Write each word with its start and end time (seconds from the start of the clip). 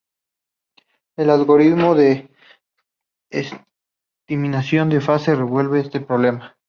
El 1.15 1.29
algoritmo 1.29 1.93
de 1.93 2.27
estimación 3.29 4.89
de 4.89 4.99
fase 4.99 5.35
resuelve 5.35 5.79
este 5.81 5.99
problema. 5.99 6.57